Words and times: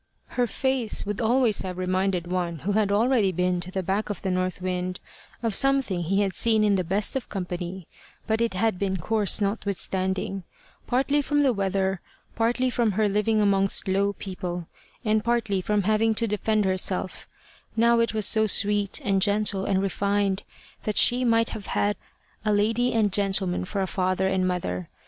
Her 0.29 0.47
face 0.47 1.05
would 1.05 1.21
always 1.21 1.61
have 1.61 1.77
reminded 1.77 2.25
one 2.25 2.57
who 2.65 2.71
had 2.71 2.91
already 2.91 3.31
been 3.31 3.59
to 3.59 3.69
the 3.69 3.83
back 3.83 4.09
of 4.09 4.23
the 4.23 4.31
north 4.31 4.59
wind 4.59 4.99
of 5.43 5.53
something 5.53 6.01
he 6.01 6.21
had 6.21 6.33
seen 6.33 6.63
in 6.63 6.73
the 6.73 6.83
best 6.83 7.15
of 7.15 7.29
company, 7.29 7.87
but 8.25 8.41
it 8.41 8.55
had 8.55 8.79
been 8.79 8.97
coarse 8.97 9.39
notwithstanding, 9.41 10.43
partly 10.87 11.21
from 11.21 11.43
the 11.43 11.53
weather, 11.53 12.01
partly 12.35 12.71
from 12.71 12.93
her 12.93 13.07
living 13.07 13.41
amongst 13.41 13.87
low 13.87 14.13
people, 14.13 14.67
and 15.05 15.23
partly 15.23 15.61
from 15.61 15.83
having 15.83 16.15
to 16.15 16.25
defend 16.25 16.65
herself: 16.65 17.27
now 17.75 17.99
it 17.99 18.11
was 18.11 18.25
so 18.25 18.47
sweet, 18.47 18.99
and 19.03 19.21
gentle, 19.21 19.65
and 19.65 19.83
refined, 19.83 20.41
that 20.81 20.97
she 20.97 21.23
might 21.23 21.51
have 21.51 21.67
had 21.77 21.95
a 22.43 22.51
lady 22.51 22.91
and 22.91 23.13
gentleman 23.13 23.63
for 23.63 23.81
a 23.83 23.85
father 23.85 24.27
and 24.27 24.47
mother. 24.47 24.89